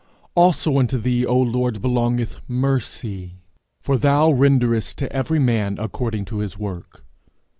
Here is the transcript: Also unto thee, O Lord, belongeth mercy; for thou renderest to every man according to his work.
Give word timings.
Also 0.33 0.79
unto 0.79 0.97
thee, 0.97 1.27
O 1.27 1.37
Lord, 1.39 1.79
belongeth 1.79 2.41
mercy; 2.47 3.35
for 3.83 3.97
thou 3.97 4.31
renderest 4.31 4.95
to 4.97 5.13
every 5.13 5.37
man 5.37 5.77
according 5.77 6.25
to 6.25 6.39
his 6.39 6.57
work. 6.57 7.05